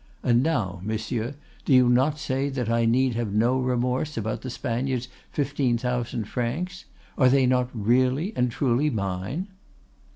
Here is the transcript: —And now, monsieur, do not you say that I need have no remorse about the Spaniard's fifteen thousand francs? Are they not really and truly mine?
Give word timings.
—And 0.23 0.41
now, 0.41 0.81
monsieur, 0.83 1.35
do 1.63 1.87
not 1.87 2.13
you 2.13 2.17
say 2.17 2.49
that 2.49 2.71
I 2.71 2.85
need 2.85 3.13
have 3.13 3.31
no 3.33 3.59
remorse 3.59 4.17
about 4.17 4.41
the 4.41 4.49
Spaniard's 4.49 5.09
fifteen 5.31 5.77
thousand 5.77 6.25
francs? 6.25 6.85
Are 7.19 7.29
they 7.29 7.45
not 7.45 7.69
really 7.71 8.33
and 8.35 8.49
truly 8.51 8.89
mine? 8.89 9.49